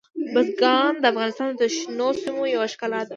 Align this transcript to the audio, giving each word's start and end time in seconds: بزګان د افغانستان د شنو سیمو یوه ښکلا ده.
بزګان 0.33 0.93
د 0.99 1.03
افغانستان 1.13 1.49
د 1.61 1.63
شنو 1.75 2.09
سیمو 2.21 2.43
یوه 2.55 2.67
ښکلا 2.73 2.99
ده. 3.03 3.09